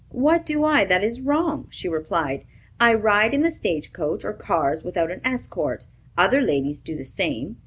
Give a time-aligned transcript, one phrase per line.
[0.13, 2.43] "What do I that is wrong?" she replied.
[2.79, 5.85] "I ride in the stage coach or cars without an escort.
[6.17, 7.57] Other ladies do the same.